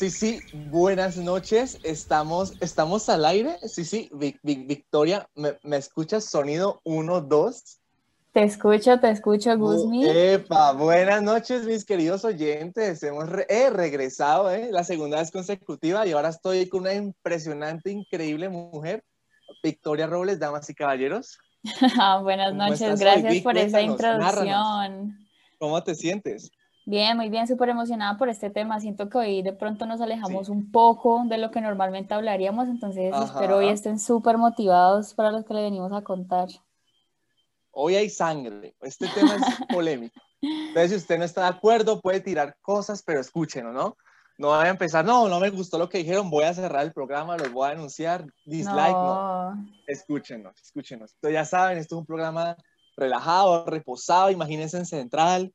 [0.00, 1.78] Sí, sí, buenas noches.
[1.82, 3.58] Estamos, estamos al aire.
[3.68, 4.10] Sí, sí,
[4.42, 6.24] Victoria, ¿me, ¿me, escuchas?
[6.24, 7.80] Sonido 1, 2.
[8.32, 10.08] Te escucho, te escucho, Guzmi.
[10.08, 13.02] Epa, buenas noches, mis queridos oyentes.
[13.02, 14.70] Hemos regresado, ¿eh?
[14.72, 19.04] La segunda vez consecutiva y ahora estoy con una impresionante, increíble mujer,
[19.62, 21.36] Victoria Robles, damas y caballeros.
[22.22, 25.28] buenas noches, gracias por esa introducción.
[25.58, 26.50] ¿Cómo te sientes?
[26.90, 28.80] Bien, muy bien, súper emocionada por este tema.
[28.80, 33.14] Siento que hoy de pronto nos alejamos un poco de lo que normalmente hablaríamos, entonces
[33.14, 36.48] espero hoy estén súper motivados para los que le venimos a contar.
[37.70, 40.20] Hoy hay sangre, este tema es polémico.
[40.42, 43.96] Entonces, si usted no está de acuerdo, puede tirar cosas, pero escúchenlo, ¿no?
[44.36, 46.92] No vaya a empezar, no, no me gustó lo que dijeron, voy a cerrar el
[46.92, 49.54] programa, los voy a denunciar, dislike, no.
[49.54, 49.68] no.
[49.86, 51.14] Escúchenos, escúchenos.
[51.14, 52.56] Entonces, ya saben, esto es un programa
[52.96, 55.54] relajado, reposado, imagínense en central,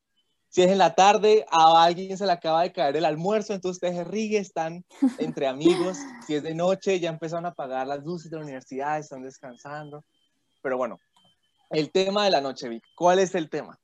[0.49, 3.77] si es en la tarde, a alguien se le acaba de caer el almuerzo, entonces
[3.77, 4.85] ustedes se ríen, están
[5.17, 5.97] entre amigos.
[6.25, 10.03] Si es de noche, ya empezaron a apagar las luces de la universidad, están descansando.
[10.61, 10.99] Pero bueno,
[11.69, 12.83] el tema de la noche, Vic.
[12.95, 13.77] ¿Cuál es el tema?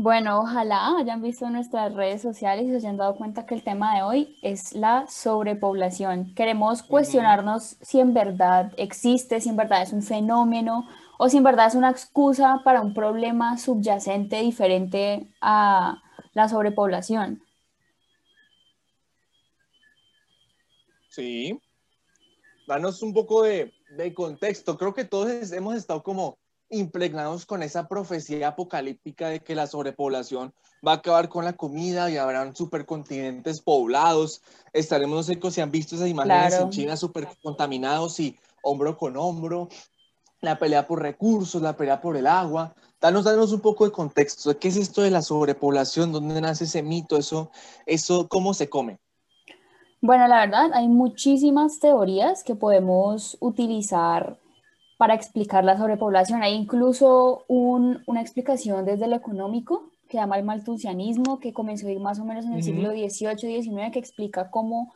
[0.00, 3.96] Bueno, ojalá hayan visto nuestras redes sociales y se hayan dado cuenta que el tema
[3.96, 6.34] de hoy es la sobrepoblación.
[6.36, 10.86] Queremos cuestionarnos si en verdad existe, si en verdad es un fenómeno
[11.18, 16.00] o si en verdad es una excusa para un problema subyacente diferente a
[16.32, 17.42] la sobrepoblación.
[21.10, 21.60] Sí,
[22.68, 23.72] danos un poco de,
[24.14, 24.78] contexto.
[24.78, 26.38] Creo que todos hemos estado como
[26.70, 30.52] impregnados con esa profecía apocalíptica de que la sobrepoblación
[30.86, 34.42] va a acabar con la comida y habrán supercontinentes poblados.
[34.72, 39.16] Estaremos, no sé si han visto esas imágenes en China súper contaminados y hombro con
[39.16, 39.68] hombro
[40.40, 42.74] la pelea por recursos, la pelea por el agua.
[43.00, 44.56] Danos, danos un poco de contexto.
[44.58, 46.12] ¿Qué es esto de la sobrepoblación?
[46.12, 47.16] ¿Dónde nace ese mito?
[47.16, 47.50] ¿Eso,
[47.86, 48.98] eso cómo se come?
[50.00, 54.38] Bueno, la verdad, hay muchísimas teorías que podemos utilizar
[54.96, 56.42] para explicar la sobrepoblación.
[56.42, 62.00] Hay incluso una explicación desde lo económico que llama el maltusianismo, que comenzó a ir
[62.00, 64.92] más o menos en el siglo XVIII, XIX, que explica cómo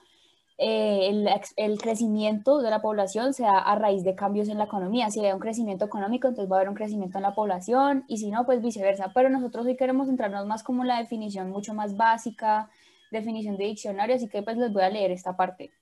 [0.65, 4.65] eh, el, el, crecimiento de la población se da a raíz de cambios en la
[4.65, 5.11] economía.
[5.11, 8.19] Si hay un crecimiento económico, entonces va a haber un crecimiento en la población y
[8.19, 9.11] si no, pues viceversa.
[9.13, 12.71] Pero nosotros hoy queremos centrarnos más como la definición mucho más básica,
[13.11, 15.73] definición de diccionario, así que pues les voy a leer esta parte.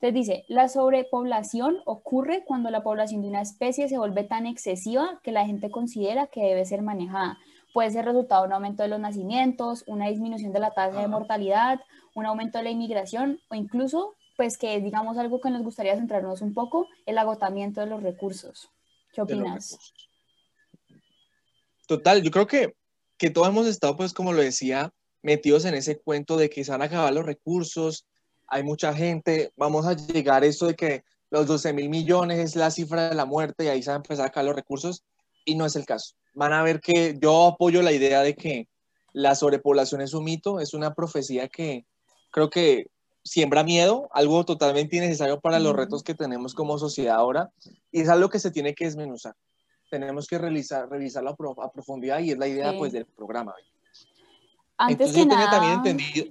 [0.00, 5.20] Entonces dice, la sobrepoblación ocurre cuando la población de una especie se vuelve tan excesiva
[5.22, 7.38] que la gente considera que debe ser manejada.
[7.72, 11.08] Puede ser resultado de un aumento de los nacimientos, una disminución de la tasa de
[11.08, 11.80] mortalidad,
[12.14, 16.42] un aumento de la inmigración o incluso, pues que digamos algo que nos gustaría centrarnos
[16.42, 18.70] un poco, el agotamiento de los recursos.
[19.12, 19.78] ¿Qué opinas?
[21.86, 22.74] Total, yo creo que,
[23.16, 24.92] que todos hemos estado, pues como lo decía,
[25.22, 28.06] metidos en ese cuento de que se van a acabar los recursos,
[28.46, 32.56] hay mucha gente, vamos a llegar a eso de que los 12 mil millones es
[32.56, 35.04] la cifra de la muerte y ahí se van a empezar a acabar los recursos
[35.44, 38.68] y no es el caso van a ver que yo apoyo la idea de que
[39.12, 41.86] la sobrepoblación es un mito, es una profecía que
[42.30, 42.88] creo que
[43.26, 47.50] siembra miedo, algo totalmente innecesario para los retos que tenemos como sociedad ahora,
[47.90, 49.34] y es algo que se tiene que desmenuzar.
[49.90, 53.54] Tenemos que revisar, revisarlo a, profundidad y es la idea pues del programa.
[54.76, 55.50] Antes que nada...
[55.50, 56.26] también entendido...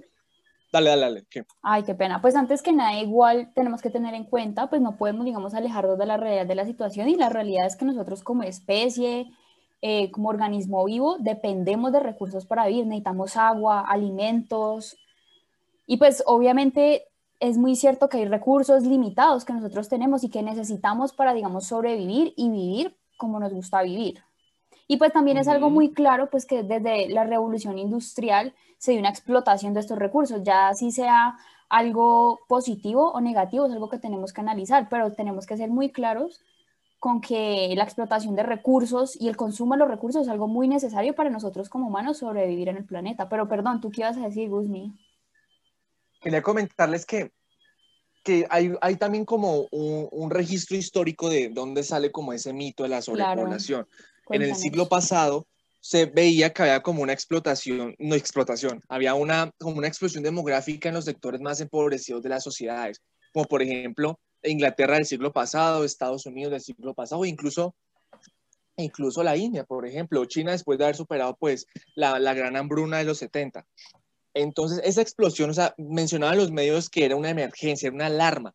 [0.72, 1.26] Dale, dale, dale.
[1.30, 1.46] ¿Qué?
[1.62, 2.22] Ay, qué pena.
[2.22, 5.98] Pues antes que nada, igual tenemos que tener en cuenta, pues no podemos, digamos, alejarnos
[5.98, 9.32] de la realidad de la situación y la realidad es que nosotros como especie,
[9.82, 14.98] eh, como organismo vivo dependemos de recursos para vivir, necesitamos agua, alimentos
[15.86, 17.06] y pues obviamente
[17.40, 21.68] es muy cierto que hay recursos limitados que nosotros tenemos y que necesitamos para, digamos,
[21.68, 24.24] sobrevivir y vivir como nos gusta vivir.
[24.88, 29.00] Y pues también es algo muy claro, pues que desde la revolución industrial se dio
[29.00, 31.38] una explotación de estos recursos, ya si sea
[31.70, 35.92] algo positivo o negativo, es algo que tenemos que analizar, pero tenemos que ser muy
[35.92, 36.42] claros
[37.00, 40.68] con que la explotación de recursos y el consumo de los recursos es algo muy
[40.68, 43.30] necesario para nosotros como humanos sobrevivir en el planeta.
[43.30, 44.94] Pero perdón, ¿tú qué ibas a decir, Guzmi?
[46.26, 47.32] Quería comentarles que,
[48.24, 52.90] que hay, hay también como un, registro histórico de dónde sale como ese mito de
[52.90, 53.88] la sobrepoblación.
[54.32, 55.46] En el siglo pasado
[55.80, 60.90] se veía que había como una explotación, no explotación, había una, como una explosión demográfica
[60.90, 65.84] en los sectores más empobrecidos de las sociedades, como por ejemplo Inglaterra del siglo pasado,
[65.84, 67.76] Estados Unidos del siglo pasado, incluso,
[68.78, 72.98] incluso la India, por ejemplo, China después de haber superado pues la, la gran hambruna
[72.98, 73.64] de los 70.
[74.36, 78.54] Entonces, esa explosión, o sea, mencionaban los medios que era una emergencia, era una alarma.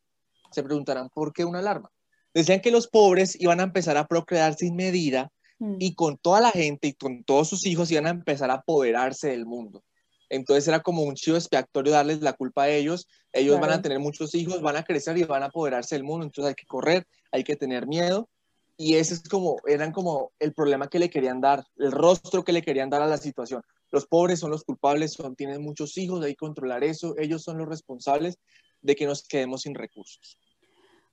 [0.52, 1.90] Se preguntarán, ¿por qué una alarma?
[2.34, 5.76] Decían que los pobres iban a empezar a procrear sin medida mm.
[5.78, 9.30] y con toda la gente y con todos sus hijos iban a empezar a apoderarse
[9.30, 9.82] del mundo.
[10.28, 13.08] Entonces era como un chivo expiatorio darles la culpa a ellos.
[13.32, 16.26] Ellos van a tener muchos hijos, van a crecer y van a apoderarse del mundo.
[16.26, 18.28] Entonces hay que correr, hay que tener miedo.
[18.76, 22.52] Y ese es como, eran como el problema que le querían dar, el rostro que
[22.52, 23.62] le querían dar a la situación.
[23.90, 27.14] Los pobres son los culpables, son, tienen muchos hijos, hay que controlar eso.
[27.18, 28.38] Ellos son los responsables
[28.82, 30.38] de que nos quedemos sin recursos.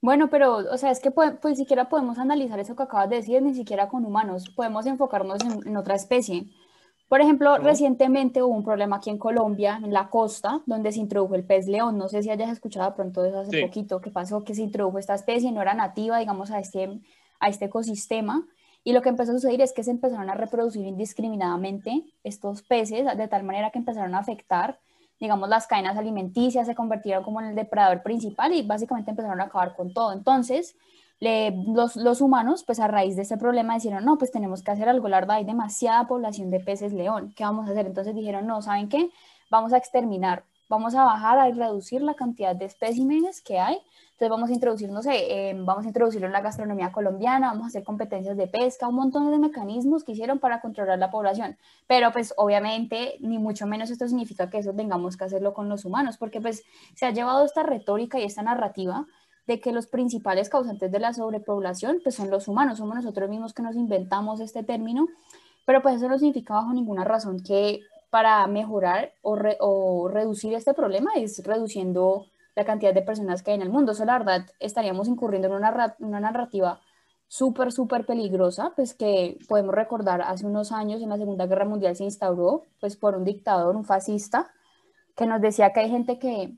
[0.01, 3.17] Bueno, pero, o sea, es que pues, ni siquiera podemos analizar eso que acabas de
[3.17, 6.45] decir, ni siquiera con humanos, podemos enfocarnos en, otra especie.
[7.09, 11.35] Por ejemplo, recientemente hubo un problema aquí en Colombia, en la costa, donde se introdujo
[11.35, 11.97] el pez león.
[11.97, 14.99] No sé si hayas escuchado pronto de eso hace poquito, que pasó que se introdujo
[14.99, 17.01] esta especie, no era nativa, digamos, a este,
[17.39, 18.45] a este ecosistema.
[18.87, 23.05] Y lo que empezó a suceder es que se empezaron a reproducir indiscriminadamente estos peces,
[23.17, 24.79] de tal manera que empezaron a afectar
[25.19, 29.45] digamos, las cadenas alimenticias se convirtieron como en el depredador principal y básicamente empezaron a
[29.45, 30.13] acabar con todo.
[30.13, 30.77] Entonces,
[31.19, 34.87] los, los, humanos, pues a raíz de ese problema, dijeron, no, pues tenemos que hacer
[34.87, 37.87] algo, la verdad, hay demasiada población de peces león, ¿qué vamos a hacer?
[37.87, 39.09] Entonces dijeron, no, ¿saben qué?
[39.49, 43.79] Vamos a exterminar, vamos a bajar, a reducir la cantidad de especímenes que hay
[44.17, 47.65] entonces vamos a introducir, no sé, em, vamos a introducirlo en la gastronomía colombiana, vamos
[47.65, 51.55] a hacer competencias de pesca, un montón de mecanismos que hicieron para controlar la población.
[51.85, 55.85] Pero pues obviamente ni mucho menos esto significa que eso tengamos que hacerlo con los
[55.85, 56.63] humanos, porque pues
[56.95, 59.05] se ha llevado esta retórica y esta narrativa
[59.45, 63.53] de que los principales causantes de la sobrepoblación pues son los humanos, somos nosotros mismos
[63.53, 65.05] que nos inventamos este término,
[65.63, 70.73] pero pues eso no significa bajo ninguna razón que para mejorar o, o reducir este
[70.73, 72.25] problema es reduciendo
[72.57, 73.91] la cantidad de personas que hay en el mundo.
[73.91, 76.81] Eso, la verdad, estaríamos incurriendo en una, narrativa
[77.27, 81.95] súper, súper peligrosa, pues que podemos recordar hace unos años en la Segunda Guerra Mundial
[81.95, 84.51] se instauró, pues por un dictador, un fascista,
[85.15, 86.55] que nos decía que hay gente que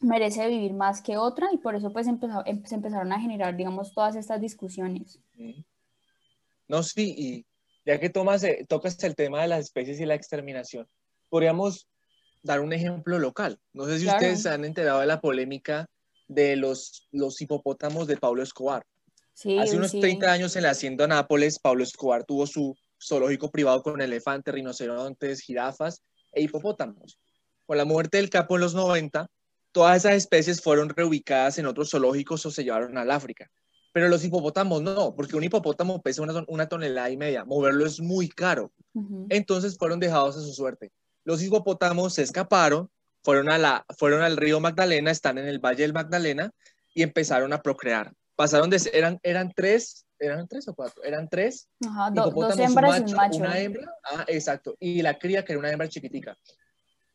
[0.00, 3.92] merece vivir más que otra y por eso pues empezó, em, empezaron a generar, digamos,
[3.94, 5.18] todas estas discusiones.
[6.68, 7.46] No, sí, y
[7.84, 10.86] ya que tomas, eh, tocas el tema de las especies y la exterminación,
[11.28, 11.88] podríamos
[12.42, 13.58] dar un ejemplo local.
[13.72, 15.86] No sé si ustedes ustedes han enterado de la polémica
[16.28, 18.84] de los, los hipopótamos de Pablo Escobar.
[19.34, 23.82] Sí, Hace unos 30 años en la hacienda Nápoles, Pablo Escobar tuvo su zoológico privado
[23.82, 26.02] con elefantes, rinocerontes, jirafas
[26.32, 27.18] e hipopótamos.
[27.66, 29.26] Con la muerte del capo en los 90,
[29.72, 33.50] todas esas especies fueron reubicadas en otros zoológicos o se llevaron al África.
[33.92, 37.44] Pero los hipopótamos no, porque un hipopótamo pesa una, tonelada y media.
[37.44, 38.72] Moverlo es muy caro.
[39.28, 40.90] Entonces fueron dejados a su suerte
[41.24, 42.90] los hipopótamos se escaparon,
[43.22, 46.50] fueron, a la, fueron al río Magdalena, están en el Valle del Magdalena
[46.94, 48.12] y empezaron a procrear.
[48.34, 53.02] Pasaron de, eran, eran tres, eran tres o cuatro, eran tres Ajá, dos hembras y
[53.02, 53.38] un macho.
[53.38, 56.36] Una hembra, ah, exacto, y la cría que era una hembra chiquitica.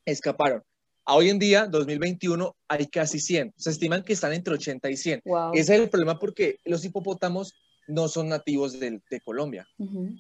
[0.06, 0.63] Escaparon.
[1.06, 3.54] A hoy en día, 2021, hay casi 100.
[3.56, 5.21] Se estiman que están entre 80 y 100.
[5.54, 7.54] Ese es el problema porque los hipopótamos
[7.88, 9.65] no son nativos de, de Colombia,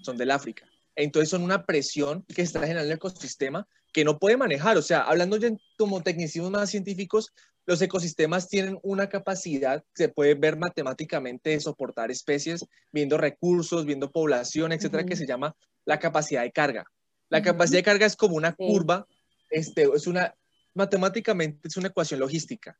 [0.01, 0.65] son del África.
[0.97, 4.77] Entonces son una presión que está generando el ecosistema que no puede manejar.
[4.77, 7.31] O sea, hablando ya como tecnicismos más científicos,
[7.67, 13.85] los ecosistemas tienen una capacidad que se puede ver matemáticamente de soportar especies, viendo recursos,
[13.85, 15.55] viendo población, etcétera, que se llama
[15.85, 16.85] la capacidad de carga.
[17.29, 19.05] La capacidad de carga es como una curva,
[19.51, 20.33] este, es una,
[20.73, 22.77] matemáticamente es una ecuación logística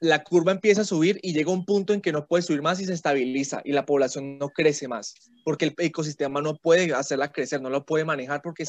[0.00, 2.80] la curva empieza a subir y llega un punto en que no puede subir más
[2.80, 5.14] y se estabiliza y la población no crece más,
[5.44, 8.64] porque el ecosistema no puede hacerla crecer, no lo puede manejar porque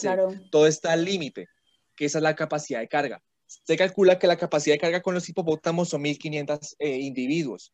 [0.52, 1.48] todo está al límite,
[1.96, 3.22] que esa es la capacidad de carga.
[3.46, 7.74] Se calcula que la capacidad de carga con los hipopótamos son 1.500 eh, individuos,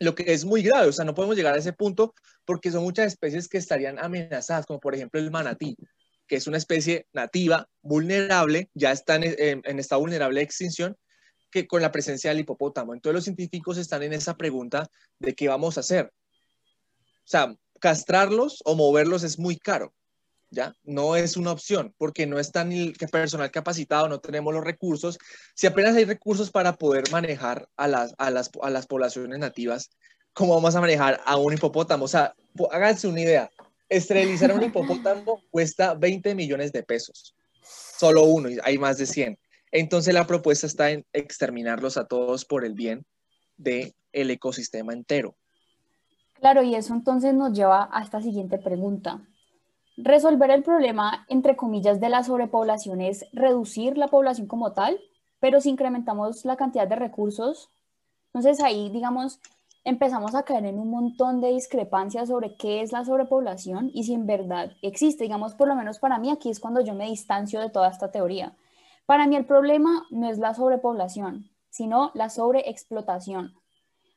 [0.00, 2.14] lo que es muy grave, o sea, no podemos llegar a ese punto
[2.44, 5.76] porque son muchas especies que estarían amenazadas, como por ejemplo el manatí,
[6.26, 10.96] que es una especie nativa, vulnerable, ya está en, en estado vulnerable de extinción,
[11.52, 12.94] que con la presencia del hipopótamo.
[12.94, 14.90] Entonces los científicos están en esa pregunta
[15.20, 16.06] de qué vamos a hacer.
[16.06, 19.94] O sea, castrarlos o moverlos es muy caro,
[20.50, 20.74] ¿ya?
[20.82, 25.18] No es una opción porque no está ni el personal capacitado, no tenemos los recursos.
[25.54, 29.90] Si apenas hay recursos para poder manejar a las, a las, a las poblaciones nativas,
[30.32, 32.06] ¿cómo vamos a manejar a un hipopótamo?
[32.06, 32.34] O sea,
[32.70, 33.50] háganse una idea.
[33.88, 37.34] Esterilizar a un hipopótamo cuesta 20 millones de pesos.
[37.62, 39.38] Solo uno, y hay más de 100.
[39.72, 43.04] Entonces la propuesta está en exterminarlos a todos por el bien
[43.56, 45.34] del el ecosistema entero.
[46.34, 49.22] Claro, y eso entonces nos lleva a esta siguiente pregunta.
[49.96, 54.98] Resolver el problema, entre comillas, de la sobrepoblación es reducir la población como tal,
[55.40, 57.70] pero si incrementamos la cantidad de recursos,
[58.34, 59.40] entonces ahí, digamos,
[59.84, 64.14] empezamos a caer en un montón de discrepancias sobre qué es la sobrepoblación y si
[64.14, 65.24] en verdad existe.
[65.24, 68.10] Digamos, por lo menos para mí aquí es cuando yo me distancio de toda esta
[68.10, 68.54] teoría.
[69.12, 73.52] Para mí el problema no es la sobrepoblación, sino la sobreexplotación.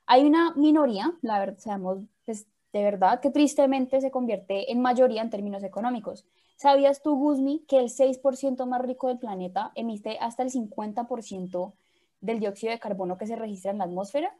[0.05, 5.21] Hay una minoría, la verdad, sabemos pues, de verdad que tristemente se convierte en mayoría
[5.21, 6.25] en términos económicos,
[6.55, 11.73] ¿Sabías tú, Guzmi, que el 6% más rico del planeta emite hasta el 50%
[12.21, 14.33] del dióxido de carbono que se registra en la atmósfera?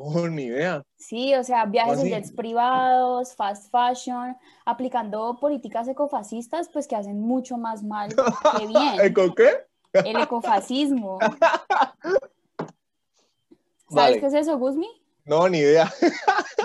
[0.00, 0.82] No, ni idea.
[0.96, 7.20] Sí, o sea, viajes en jets privados, fast fashion, aplicando políticas ecofascistas, pues que hacen
[7.20, 8.08] mucho más mal
[8.58, 9.00] que bien.
[9.02, 9.50] ¿Eco qué?
[9.92, 11.18] El ecofascismo.
[13.88, 14.88] ¿Sabes qué es eso, Guzmi?
[15.24, 15.92] No, ni idea.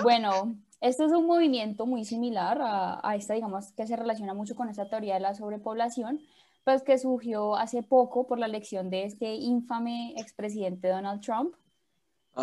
[0.02, 4.54] bueno, este es un movimiento muy similar a, a, esta, digamos, que se relaciona mucho
[4.54, 6.20] con esta teoría de la sobrepoblación,
[6.62, 11.56] pues que surgió hace poco por la elección de este infame expresidente Donald Trump.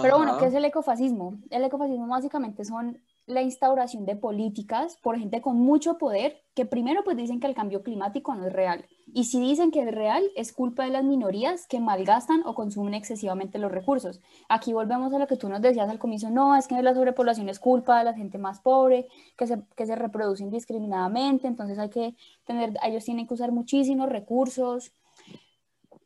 [0.02, 1.38] Pero bueno, ¿qué es el ecofascismo?
[1.50, 7.04] El ecofascismo básicamente son la instauración de políticas por gente con mucho poder que primero
[7.04, 10.24] pues dicen que el cambio climático no es real y si dicen que es real
[10.36, 14.20] es culpa de las minorías que malgastan o consumen excesivamente los recursos.
[14.50, 17.48] Aquí volvemos a lo que tú nos decías al comienzo, no, es que la sobrepoblación
[17.48, 19.08] es culpa de la gente más pobre,
[19.38, 24.10] que se, que se reproduce indiscriminadamente, entonces hay que tener, ellos tienen que usar muchísimos
[24.10, 24.92] recursos.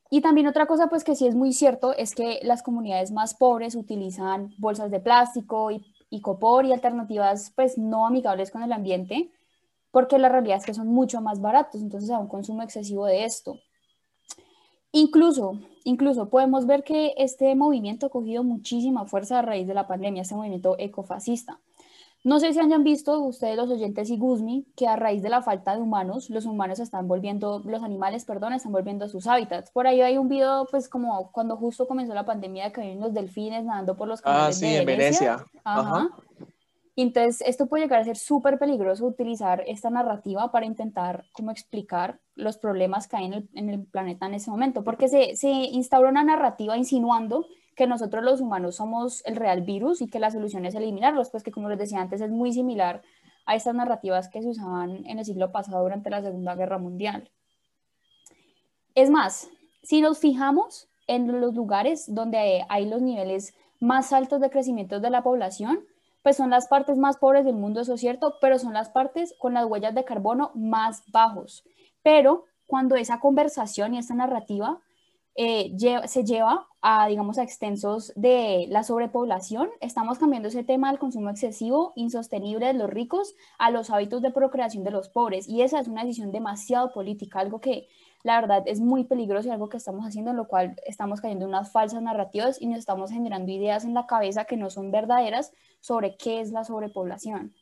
[0.09, 3.33] Y también otra cosa, pues que sí es muy cierto, es que las comunidades más
[3.33, 8.71] pobres utilizan bolsas de plástico y y copor y alternativas pues no amigables con el
[8.71, 9.31] ambiente,
[9.91, 13.25] porque la realidad es que son mucho más baratos, entonces hay un consumo excesivo de
[13.25, 13.59] esto.
[14.91, 19.87] Incluso, incluso podemos ver que este movimiento ha cogido muchísima fuerza a raíz de la
[19.87, 21.59] pandemia, este movimiento ecofascista.
[22.27, 25.41] No sé si hayan visto ustedes los oyentes y Guzmi que a raíz de la
[25.41, 29.71] falta de humanos, los humanos están volviendo, los animales, perdón, están volviendo a sus hábitats.
[29.71, 33.13] Por ahí hay un video, pues como cuando justo comenzó la pandemia que habían los
[33.13, 35.45] delfines nadando por los canales ah, sí, en Venecia.
[35.63, 36.09] Ajá.
[36.97, 42.19] Entonces, esto puede llegar a ser súper peligroso utilizar esta narrativa para intentar como explicar
[42.35, 45.47] los problemas que hay en el, en el planeta en ese momento, porque se, se
[45.47, 47.45] instaura una narrativa insinuando
[47.77, 51.43] que nosotros los humanos somos el real virus y que la solución es eliminarlos, pues
[51.43, 53.03] que como les decía antes es muy similar
[53.45, 57.29] a estas narrativas que se usaban en el siglo pasado durante la Segunda Guerra Mundial.
[58.95, 59.49] Es más,
[59.83, 65.11] si nos fijamos en los lugares donde hay los niveles más altos de crecimiento de
[65.11, 65.85] la población,
[66.23, 69.35] pues son las partes más pobres del mundo, eso es cierto, pero son las partes
[69.37, 71.63] con las huellas de carbono más bajos.
[72.01, 74.81] Pero cuando esa conversación y esta narrativa
[75.37, 75.71] eh,
[76.07, 79.69] se lleva a, digamos, a extensos de la sobrepoblación.
[79.81, 84.31] Estamos cambiando ese tema del consumo excesivo, insostenible de los ricos, a los hábitos de
[84.31, 85.47] procreación de los pobres.
[85.47, 87.87] Y esa es una decisión demasiado política, algo que
[88.23, 91.45] la verdad es muy peligroso y algo que estamos haciendo, en lo cual estamos cayendo
[91.45, 94.89] en unas falsas narrativas y nos estamos generando ideas en la cabeza que no son
[94.89, 97.53] verdaderas sobre qué es la sobrepoblación.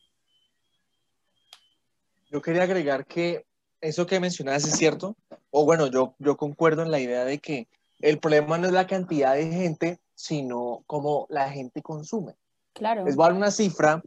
[2.32, 3.46] Yo quería agregar que
[3.88, 5.16] eso que mencionas es cierto,
[5.52, 7.68] o bueno, yo, yo concuerdo en la idea de que
[8.00, 12.36] el problema no es la cantidad de gente, sino cómo la gente consume.
[12.74, 13.06] Claro.
[13.06, 14.02] Les voy a dar una cifra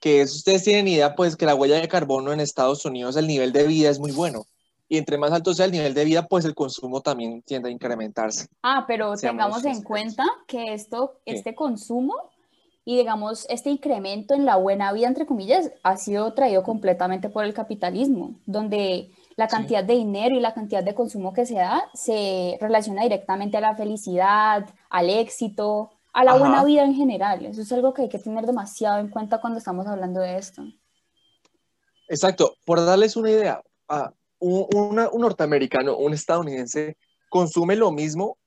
[0.00, 3.26] que es, ustedes tienen idea, pues que la huella de carbono en Estados Unidos, el
[3.26, 4.46] nivel de vida es muy bueno.
[4.88, 7.72] Y entre más alto sea el nivel de vida, pues el consumo también tiende a
[7.72, 8.48] incrementarse.
[8.62, 12.14] Ah, pero tengamos en cuenta que esto, este consumo
[12.84, 17.44] y digamos, este incremento en la buena vida, entre comillas, ha sido traído completamente por
[17.44, 21.88] el capitalismo, donde la cantidad de dinero y la cantidad de consumo que se da
[21.94, 27.46] se relaciona directamente a la felicidad, al éxito, a la buena vida en general.
[27.46, 30.62] Eso es algo que hay que tener demasiado en cuenta cuando estamos hablando de esto.
[32.08, 32.56] Exacto.
[32.64, 33.62] Por darles una idea,
[34.40, 36.96] un, un norteamericano, un estadounidense,
[37.28, 38.38] consume lo mismo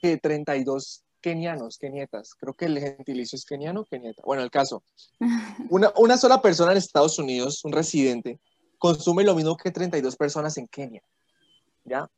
[0.00, 2.34] que 32 kenianos, kenietas.
[2.34, 4.22] Creo que el gentilicio es keniano, kenieta.
[4.24, 4.82] Bueno, el caso.
[5.70, 8.40] Una, una sola persona en Estados Unidos, un residente,
[8.80, 11.02] consume lo mismo que 32 personas en Kenia.
[11.84, 12.10] ¿Ya?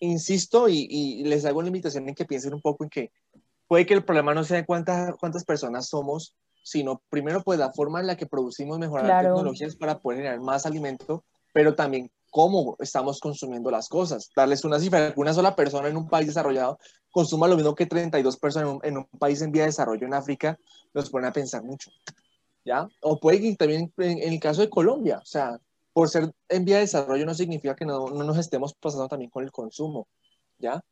[0.00, 3.12] Insisto y, les hago la invitación en que piensen un poco en que
[3.68, 6.34] puede que el problema no sea de cuántas, cuántas personas somos,
[6.64, 10.66] sino primero pues la forma en la que producimos mejorar tecnologías para poder generar más
[10.66, 14.30] alimento, pero también cómo estamos consumiendo las cosas.
[14.34, 16.78] Darles una cifra, una sola persona en un país desarrollado
[17.10, 20.58] consuma lo mismo que 32 personas en un, país en vía de desarrollo en África,
[20.94, 21.90] nos pone a pensar mucho.
[22.64, 22.88] ¿Ya?
[23.02, 25.60] O puede que también en, el caso de Colombia, o sea,
[25.92, 29.30] por ser en vía de desarrollo no significa que no, no nos estemos pasando también
[29.30, 30.08] con el consumo.
[30.58, 30.82] ¿Ya?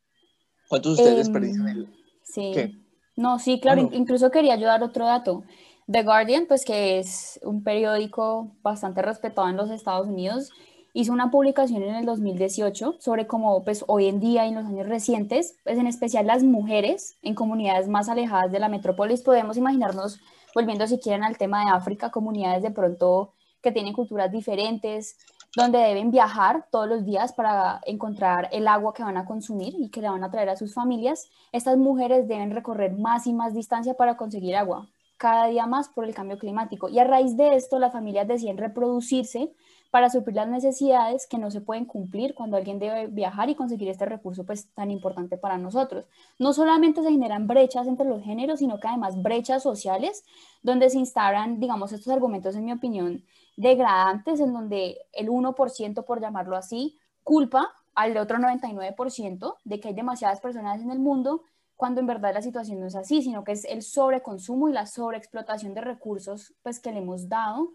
[0.69, 1.87] ¿Cuántos de ustedes eh,
[2.23, 2.85] Sí.
[3.17, 5.43] No, sí, claro, incluso quería ayudar otro dato.
[5.91, 10.51] The Guardian, pues que es un periódico bastante respetado en los Estados Unidos,
[10.93, 14.67] hizo una publicación en el 2018 sobre cómo pues hoy en día y en los
[14.67, 19.57] años recientes, pues en especial las mujeres en comunidades más alejadas de la metrópolis, podemos
[19.57, 20.21] imaginarnos,
[20.55, 23.33] volviendo si quieren al tema de África, comunidades de pronto
[23.63, 25.17] que tienen culturas diferentes,
[25.57, 29.91] donde deben viajar todos los días para encontrar el agua que van a consumir y
[29.91, 33.53] que le van a traer a sus familias, estas mujeres deben recorrer más y más
[33.53, 36.89] distancia para conseguir agua, cada día más por el cambio climático.
[36.89, 39.53] Y a raíz de esto, las familias deciden reproducirse
[39.91, 43.89] para suplir las necesidades que no se pueden cumplir cuando alguien debe viajar y conseguir
[43.89, 46.07] este recurso pues tan importante para nosotros.
[46.39, 50.25] No solamente se generan brechas entre los géneros, sino que además brechas sociales
[50.63, 53.25] donde se instalan, digamos, estos argumentos, en mi opinión,
[53.57, 59.95] degradantes, en donde el 1%, por llamarlo así, culpa al otro 99% de que hay
[59.95, 61.43] demasiadas personas en el mundo
[61.77, 64.87] cuando en verdad la situación no es así, sino que es el sobreconsumo y la
[64.87, 67.73] sobreexplotación de recursos pues, que le hemos dado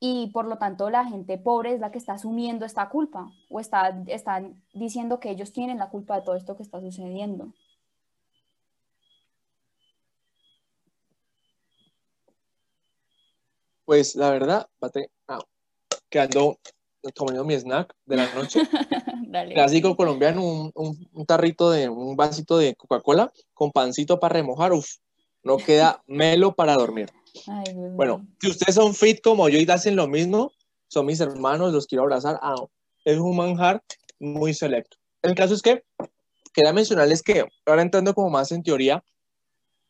[0.00, 3.60] y por lo tanto la gente pobre es la que está asumiendo esta culpa o
[3.60, 7.52] está, están diciendo que ellos tienen la culpa de todo esto que está sucediendo.
[13.84, 15.40] Pues la verdad, bate, ah,
[16.10, 16.58] quedando
[17.16, 18.60] comiendo mi snack de la noche.
[19.54, 24.96] Clásico colombiano, un, un, tarrito de, un vasito de Coca-Cola con pancito para remojar, uf,
[25.42, 27.10] no queda melo para dormir
[27.94, 30.52] bueno, si ustedes son fit como yo y hacen lo mismo,
[30.88, 32.38] son mis hermanos, los quiero abrazar.
[32.42, 32.56] Ah,
[33.04, 33.82] es un manjar
[34.18, 34.96] muy selecto.
[35.22, 35.84] El caso es que
[36.52, 39.02] quería mencionarles que ahora entrando como más en teoría,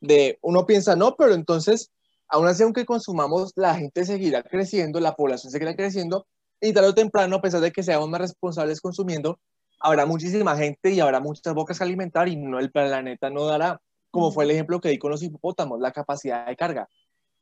[0.00, 1.90] de uno piensa, no, pero entonces,
[2.28, 6.26] aún así, aunque consumamos, la gente seguirá creciendo, la población seguirá creciendo,
[6.61, 9.38] y tarde o temprano, a pesar de que seamos más responsables consumiendo,
[9.81, 13.81] habrá muchísima gente y habrá muchas bocas que alimentar y no el planeta no dará,
[14.11, 16.88] como fue el ejemplo que di con los hipopótamos, la capacidad de carga.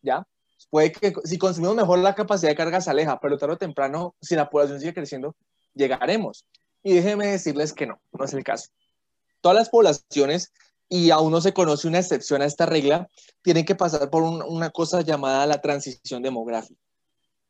[0.03, 0.27] ¿Ya?
[0.71, 4.15] Puede que si consumimos mejor la capacidad de carga se aleja, pero tarde o temprano,
[4.21, 5.37] si la población sigue creciendo,
[5.75, 6.47] llegaremos.
[6.83, 8.71] Y déjenme decirles que no, no es el caso.
[9.41, 10.53] Todas las poblaciones,
[10.89, 13.09] y aún no se conoce una excepción a esta regla,
[13.43, 16.81] tienen que pasar por una cosa llamada la transición demográfica.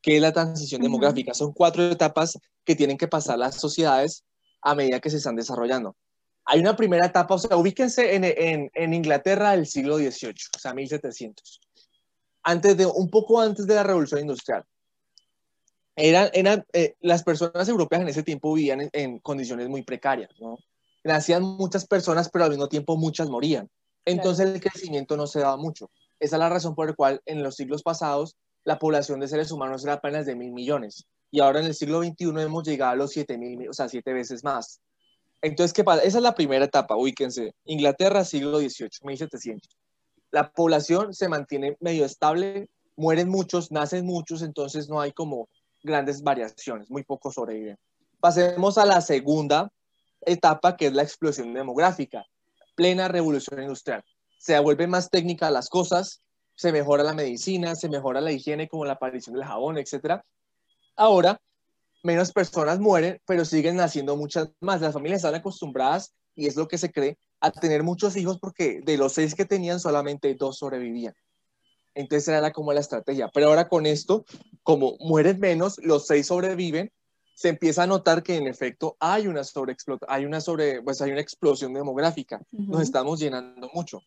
[0.02, 1.34] ¿Qué es la transición demográfica?
[1.34, 4.24] Son cuatro etapas que tienen que pasar las sociedades
[4.62, 5.96] a medida que se están desarrollando.
[6.44, 10.58] Hay una primera etapa, o sea, ubíquense en, en, en Inglaterra del siglo XVIII, o
[10.58, 11.60] sea, 1700
[12.46, 14.64] antes de, un poco antes de la revolución industrial.
[15.96, 20.56] Eran, eran eh, las personas europeas en ese tiempo vivían en, condiciones muy precarias, ¿no?
[21.02, 23.68] Nacían muchas personas, pero al mismo tiempo muchas morían.
[24.04, 25.90] Entonces el crecimiento no se daba mucho.
[26.20, 29.50] Esa es la razón por la cual en los siglos pasados la población de seres
[29.50, 31.04] humanos era apenas de mil millones.
[31.32, 34.12] Y ahora en el siglo XXI hemos llegado a los siete mil, o sea, siete
[34.12, 34.80] veces más.
[35.42, 36.02] Entonces, ¿qué pasa?
[36.02, 37.54] Esa es la primera etapa, ubíquense.
[37.64, 39.76] Inglaterra, siglo XVIII, 1700
[40.36, 45.48] la población se mantiene medio estable, mueren muchos, nacen muchos, entonces no hay como
[45.82, 47.78] grandes variaciones, muy pocos sobreviven.
[48.20, 49.72] Pasemos a la segunda
[50.20, 52.26] etapa, que es la explosión demográfica,
[52.74, 54.04] plena revolución industrial.
[54.36, 56.20] Se vuelven más técnicas las cosas,
[56.54, 60.20] se mejora la medicina, se mejora la higiene, como la aparición del jabón, etc.
[60.96, 61.40] Ahora,
[62.02, 64.82] menos personas mueren, pero siguen naciendo muchas más.
[64.82, 68.80] Las familias están acostumbradas, y es lo que se cree, a tener muchos hijos porque
[68.84, 71.14] de los seis que tenían solamente dos sobrevivían.
[71.94, 73.30] Entonces era como la estrategia.
[73.32, 74.24] Pero ahora con esto,
[74.62, 76.92] como mueren menos, los seis sobreviven,
[77.34, 79.42] se empieza a notar que en efecto hay una
[80.08, 82.40] hay una sobre, pues hay una explosión demográfica.
[82.50, 84.00] Nos estamos llenando mucho.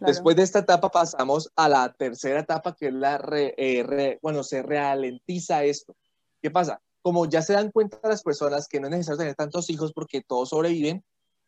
[0.00, 4.62] Después de esta etapa pasamos a la tercera etapa que es la, eh, bueno, se
[4.62, 5.94] ralentiza esto.
[6.40, 6.80] ¿Qué pasa?
[7.02, 10.20] Como ya se dan cuenta las personas que no es necesario tener tantos hijos porque
[10.20, 11.04] todos sobreviven,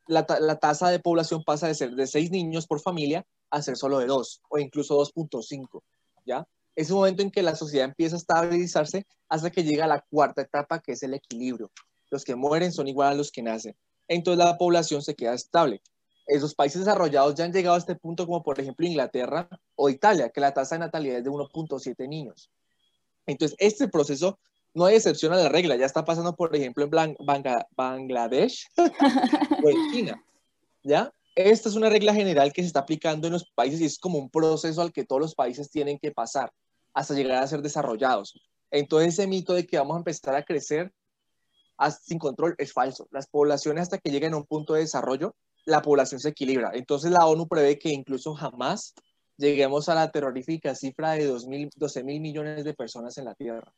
[0.06, 0.24] la,
[0.58, 4.06] tasa de población pasa de ser de 6 niños por familia a ser solo de
[4.06, 5.82] 2 o incluso 2.5,
[6.26, 6.46] ¿ya?
[6.76, 10.04] Es un momento en que la sociedad empieza a estabilizarse hasta que llega a la
[10.10, 11.70] cuarta etapa, que es el equilibrio.
[12.10, 13.76] Los que mueren son igual a los que nacen.
[14.08, 15.80] Entonces la población se queda estable.
[16.26, 20.30] Esos países desarrollados ya han llegado a este punto, como por ejemplo Inglaterra o Italia,
[20.30, 22.50] que la tasa de natalidad es de 1.7 niños.
[23.26, 24.38] Entonces, este proceso
[24.74, 27.16] no hay excepción a la regla, ya está pasando, por ejemplo, en
[27.76, 30.24] Bangladesh o en China,
[30.82, 31.12] ¿ya?
[31.36, 34.18] Esta es una regla general que se está aplicando en los países y es como
[34.18, 36.52] un proceso al que todos los países tienen que pasar
[36.92, 38.34] hasta llegar a ser desarrollados.
[38.70, 40.92] Entonces ese mito de que vamos a empezar a crecer
[42.02, 43.08] sin control es falso.
[43.10, 45.34] Las poblaciones hasta que lleguen a un punto de desarrollo,
[45.64, 46.70] la población se equilibra.
[46.74, 48.94] Entonces la ONU prevé que incluso jamás
[49.36, 53.72] lleguemos a la terrorífica cifra de 12 mil millones de personas en la Tierra.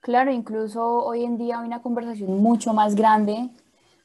[0.00, 3.50] Claro, incluso hoy en día hay una conversación mucho más grande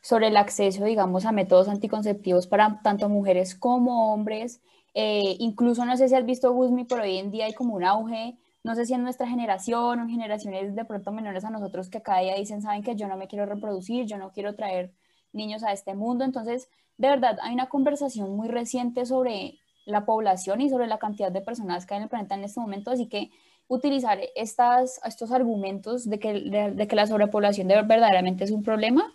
[0.02, 4.62] sobre el acceso, digamos, a métodos anticonceptivos para tanto mujeres como hombres.
[4.96, 7.84] Eh, incluso no sé si has visto Guzmi, pero hoy en día hay como un
[7.86, 11.90] auge, no sé si en nuestra generación o en generaciones de pronto menores a nosotros
[11.90, 14.94] que cada día dicen, saben que yo no me quiero reproducir, yo no quiero traer
[15.32, 16.26] niños a este mundo.
[16.26, 21.32] Entonces, de verdad, hay una conversación muy reciente sobre la población y sobre la cantidad
[21.32, 23.32] de personas que hay en el planeta en este momento, así que
[23.68, 29.14] utilizar estas, estos argumentos de que, de, que la sobrepoblación de verdaderamente es un problema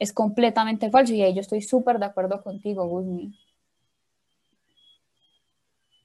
[0.00, 3.38] es completamente falso y ahí yo estoy súper de acuerdo contigo, Guzmi.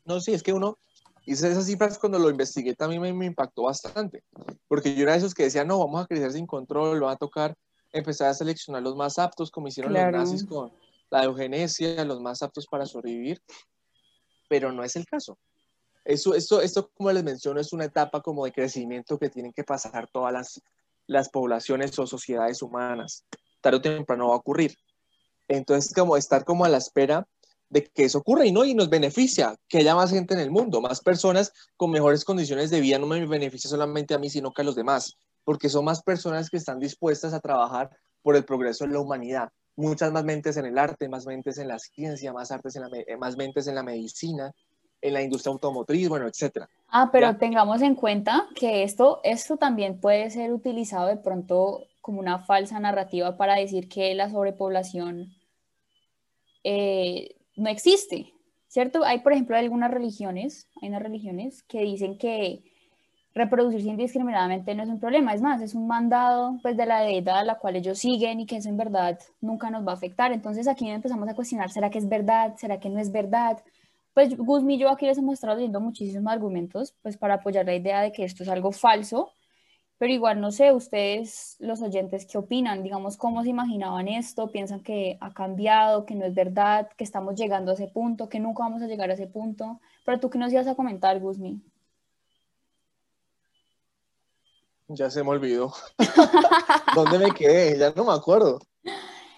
[0.04, 0.78] No, sí, es que uno,
[1.26, 4.24] Y esas cifras cuando lo investigué también me, impactó bastante,
[4.68, 7.14] porque yo era de esos que decía, no, vamos a crecer sin control, lo va
[7.14, 7.56] a tocar
[7.94, 10.74] empezar a seleccionar los más aptos, como hicieron los nazis con
[11.10, 13.42] la eugenesia, los más aptos para sobrevivir,
[14.50, 15.38] pero no es el caso.
[16.06, 19.64] Eso, esto, esto, como les menciono, es una etapa como de crecimiento que tienen que
[19.64, 20.62] pasar todas las,
[21.08, 23.26] las poblaciones o sociedades humanas.
[23.60, 24.78] Tarde o temprano va a ocurrir.
[25.48, 27.28] Entonces, como estar como a la espera
[27.70, 30.52] de que eso ocurra y no, y nos beneficia que haya más gente en el
[30.52, 34.54] mundo, más personas con mejores condiciones de vida, no me beneficia solamente a mí, sino
[34.54, 37.90] que a los demás, porque son más personas que están dispuestas a trabajar
[38.22, 39.50] por el progreso de la humanidad.
[39.76, 42.90] Muchas más mentes en el arte, más mentes en la ciencia, más, artes en la,
[43.18, 44.54] más mentes en la medicina,
[45.08, 46.68] en la industria automotriz, bueno, etcétera.
[46.90, 52.20] Ah, pero tengamos en cuenta que esto, esto también puede ser utilizado de pronto como
[52.20, 55.34] una falsa narrativa para decir que la sobrepoblación
[56.64, 58.34] eh, no existe,
[58.68, 59.04] ¿cierto?
[59.04, 62.64] Hay, por ejemplo, algunas religiones, hay unas religiones que dicen que
[63.36, 67.40] reproducirse indiscriminadamente no es un problema, es más, es un mandado pues de la deidad
[67.40, 70.32] a la cual ellos siguen y que eso en verdad nunca nos va a afectar.
[70.32, 72.56] Entonces aquí empezamos a cuestionar, ¿será que es verdad?
[72.58, 73.62] ¿Será que no es verdad?
[74.16, 77.76] Pues Guzmi y yo aquí les hemos estado leyendo muchísimos argumentos pues para apoyar la
[77.76, 79.34] idea de que esto es algo falso,
[79.98, 82.82] pero igual no sé, ustedes los oyentes, ¿qué opinan?
[82.82, 84.52] Digamos, ¿cómo se imaginaban esto?
[84.52, 88.40] ¿Piensan que ha cambiado, que no es verdad, que estamos llegando a ese punto, que
[88.40, 89.82] nunca vamos a llegar a ese punto?
[90.06, 91.62] Pero tú qué nos ibas a comentar, Guzmi.
[94.88, 95.74] Ya se me olvidó.
[96.96, 97.78] ¿Dónde me quedé?
[97.78, 98.60] Ya no me acuerdo.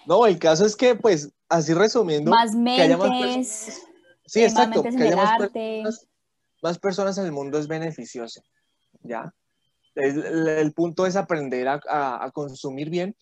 [0.06, 3.87] No, el caso es que, pues, así resumiendo, más mentes,
[4.28, 4.82] Sí, exacto.
[4.82, 6.08] Que haya más personas,
[6.62, 8.42] más personas, en el mundo es beneficioso.
[9.02, 9.32] ¿Ya?
[9.94, 13.16] El, punto es aprender a, consumir bien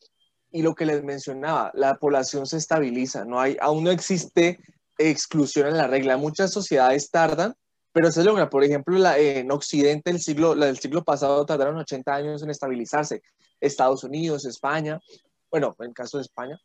[0.52, 4.58] y lo que les mencionaba, la población se estabiliza, no hay, aún no existe
[4.98, 6.16] exclusión en la regla.
[6.16, 7.54] Muchas sociedades tardan,
[7.92, 8.50] pero se logra.
[8.50, 12.50] Por ejemplo, la, en Occidente, el siglo, la del siglo pasado tardaron 80 años en
[12.50, 13.22] estabilizarse.
[13.60, 15.00] Estados Unidos, España,
[15.50, 16.58] bueno, en el caso de España.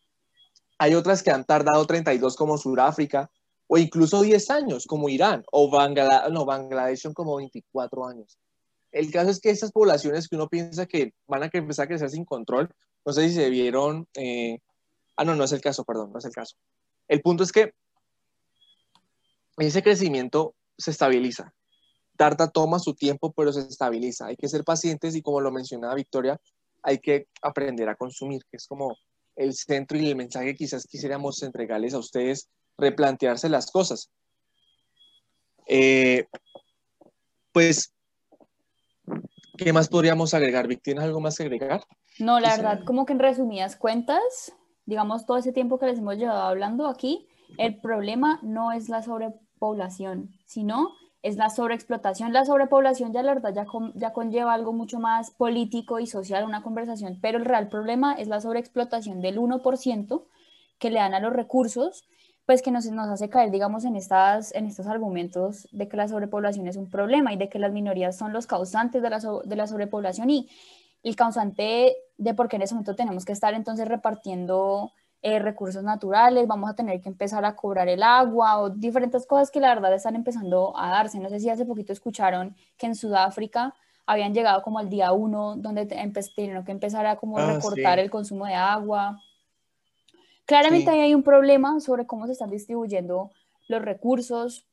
[0.78, 3.30] Hay otras que han tardado 32 como Sudáfrica,
[3.74, 8.38] o incluso 10 años, como Irán, o Bangladesh, no, Bangladesh son como 24 años.
[8.92, 12.10] El caso es que esas poblaciones que uno piensa que van a empezar a crecer
[12.10, 12.70] sin control,
[13.06, 14.60] no sé si se vieron, eh,
[15.16, 16.58] ah, no, no es el caso, perdón, no es el caso.
[17.08, 17.74] El punto es que
[19.56, 21.54] ese crecimiento se estabiliza.
[22.18, 24.26] Tarta toma su tiempo, pero se estabiliza.
[24.26, 26.42] Hay que ser pacientes y como lo mencionaba Victoria,
[26.84, 28.98] hay que aprender a consumir, que es como
[29.38, 32.50] el centro y el mensaje que quizás quisiéramos entregarles a ustedes
[32.82, 34.12] replantearse las cosas.
[35.68, 36.28] Eh,
[37.54, 37.94] pues,
[39.58, 40.68] ¿qué más podríamos agregar?
[40.68, 41.84] Vic, ¿tienes algo más que agregar?
[42.20, 44.54] No, la verdad, como que en resumidas cuentas,
[44.86, 49.02] digamos, todo ese tiempo que les hemos llevado hablando aquí, el problema no es la
[49.02, 50.90] sobrepoblación, sino
[51.22, 52.34] es la sobreexplotación.
[52.34, 53.66] La sobrepoblación ya la verdad ya,
[53.96, 58.28] ya conlleva algo mucho más político y social, una conversación, pero el real problema es
[58.28, 60.26] la sobreexplotación del 1%
[60.80, 62.06] que le dan a los recursos
[62.52, 66.10] pues que nos, nos hace caer, digamos, en, estas, en estos argumentos de que la
[66.10, 69.56] sobrepoblación es un problema y de que las minorías son los causantes de la, de
[69.56, 70.50] la sobrepoblación y
[71.02, 75.82] el causante de por qué en ese momento tenemos que estar entonces repartiendo eh, recursos
[75.82, 79.74] naturales, vamos a tener que empezar a cobrar el agua o diferentes cosas que la
[79.74, 81.22] verdad están empezando a darse.
[81.22, 83.74] No sé si hace poquito escucharon que en Sudáfrica
[84.06, 88.10] habían llegado como al día uno donde tuvieron que empezar a como ah, recortar el
[88.10, 89.22] consumo de agua.
[90.52, 93.32] Claramente ahí hay un problema sobre cómo se están distribuyendo
[93.70, 94.68] los recursos,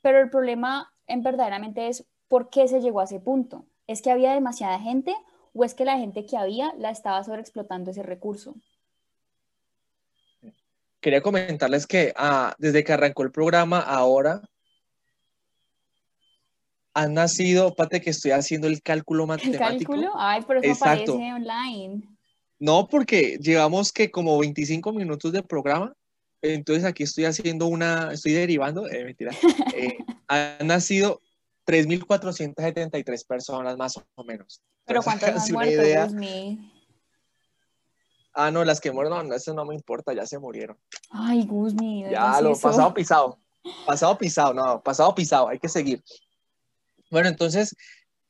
[0.00, 3.66] pero el problema en verdaderamente es por qué se llegó a ese punto.
[3.88, 5.16] ¿Es que había demasiada gente
[5.52, 8.54] o es que la gente que había la estaba sobreexplotando ese recurso?
[11.00, 14.42] Quería comentarles que ah, desde que arrancó el programa ahora
[16.94, 19.64] han nacido, pate que estoy haciendo el cálculo matemático.
[19.64, 20.12] ¿El cálculo?
[20.14, 22.15] Ay, pero eso aparece online.
[22.58, 25.94] No, porque llevamos que como 25 minutos de programa,
[26.42, 29.32] entonces aquí estoy haciendo una, estoy derivando, eh, mentira,
[29.76, 31.20] eh, han nacido
[31.66, 34.62] 3.473 personas más o menos.
[34.84, 35.82] ¿Pero cuántas han muerto,
[38.38, 40.76] Ah, no, las que mueren, no, eso no me importa, ya se murieron.
[41.10, 42.04] Ay, Guzmi.
[42.10, 43.38] Ya, lo pasado pisado.
[43.86, 46.00] Pasado pisado, no, pasado pisado, hay que seguir.
[47.10, 47.74] Bueno, entonces,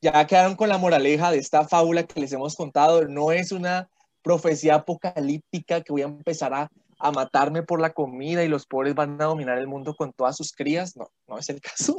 [0.01, 3.07] ya quedaron con la moraleja de esta fábula que les hemos contado.
[3.07, 3.87] No es una
[4.27, 8.93] profecía apocalíptica que voy a empezar a, a, matarme por la comida y los pobres
[8.93, 10.97] van a dominar el mundo con todas sus crías.
[10.97, 11.95] No, no es el caso.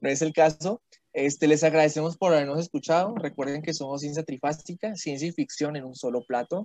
[0.00, 0.82] No es el caso.
[1.12, 3.14] Este, les agradecemos por habernos escuchado.
[3.14, 6.64] Recuerden que somos Ciencia Trifástica, ciencia y ficción en un solo plato.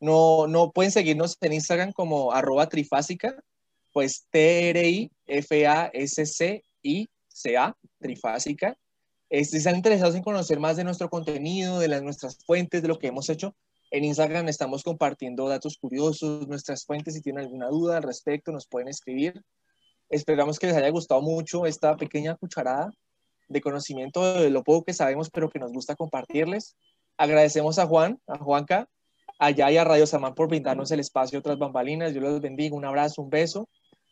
[0.00, 3.34] No, no pueden seguirnos en Instagram como arroba trifásica,
[3.92, 5.08] pues T-R-I-F-A-S-C-I
[7.42, 8.78] CA, trifásica.
[9.30, 12.88] Este, si están interesados en conocer más de nuestro contenido, de las, nuestras fuentes, de
[12.88, 13.54] lo que hemos hecho,
[13.90, 18.66] en Instagram estamos compartiendo datos curiosos, nuestras fuentes, si tienen alguna duda al respecto, nos
[18.66, 19.42] pueden escribir.
[20.10, 22.90] Esperamos que les haya gustado mucho esta pequeña cucharada
[23.48, 26.76] de conocimiento de lo poco que sabemos, pero que nos gusta compartirles.
[27.16, 28.88] Agradecemos a Juan, a Juanca,
[29.38, 32.12] allá y a Radio Samán por brindarnos el espacio otras bambalinas.
[32.12, 33.68] Yo los bendigo, un abrazo, un beso.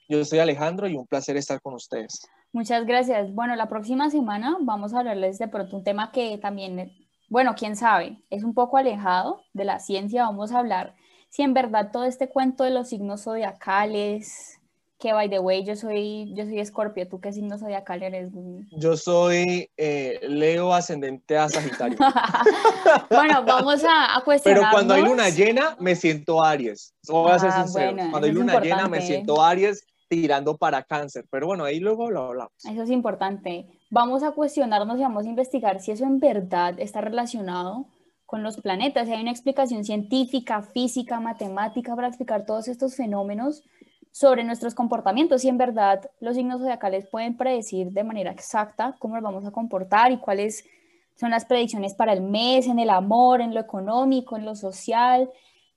[0.08, 2.26] Yo soy Alejandro y un placer estar con ustedes.
[2.52, 3.34] Muchas gracias.
[3.34, 6.92] Bueno, la próxima semana vamos a hablarles de pronto un tema que también,
[7.28, 10.24] bueno, quién sabe, es un poco alejado de la ciencia.
[10.24, 10.94] Vamos a hablar
[11.28, 14.60] si en verdad todo este cuento de los signos zodiacales,
[14.98, 18.30] que by the way, yo soy, yo soy Escorpio, ¿tú qué signo zodiacal eres?
[18.70, 21.98] Yo soy eh, Leo ascendente a Sagitario.
[23.10, 24.70] bueno, vamos a, a cuestionarnos.
[24.70, 26.94] Pero cuando hay luna llena, me siento Aries.
[27.06, 27.96] Voy a ser ah, sincero.
[28.10, 31.26] cuando hay luna llena, me siento Aries tirando para cáncer.
[31.30, 32.52] Pero bueno, ahí luego lo hablamos.
[32.64, 33.66] Eso es importante.
[33.90, 37.86] Vamos a cuestionarnos y vamos a investigar si eso en verdad está relacionado
[38.24, 39.06] con los planetas.
[39.06, 43.62] Si hay una explicación científica, física, matemática para explicar todos estos fenómenos
[44.10, 49.14] sobre nuestros comportamientos y en verdad los signos zodiacales pueden predecir de manera exacta cómo
[49.14, 50.64] nos vamos a comportar y cuáles
[51.14, 55.30] son las predicciones para el mes, en el amor, en lo económico, en lo social.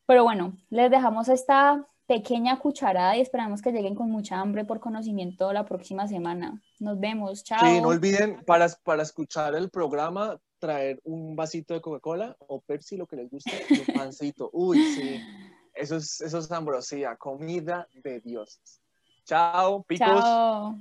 [0.06, 4.80] Pero bueno, les dejamos esta pequeña cucharada y esperamos que lleguen con mucha hambre por
[4.80, 6.60] conocimiento la próxima semana.
[6.80, 7.60] Nos vemos, chao.
[7.60, 12.98] Sí, no olviden para, para escuchar el programa traer un vasito de Coca-Cola o Pepsi,
[12.98, 14.50] lo que les guste, un pancito.
[14.54, 15.22] Uy, sí.
[15.72, 18.82] Eso es, eso es ambrosía, comida de dioses.
[19.24, 20.08] Chao, picos.
[20.08, 20.80] Chao.